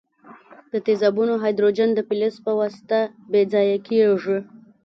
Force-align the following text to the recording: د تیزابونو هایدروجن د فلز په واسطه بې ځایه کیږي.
د 0.71 0.73
تیزابونو 0.85 1.33
هایدروجن 1.43 1.89
د 1.93 1.99
فلز 2.07 2.35
په 2.45 2.51
واسطه 2.59 2.99
بې 3.31 3.41
ځایه 3.53 3.77
کیږي. 3.87 4.37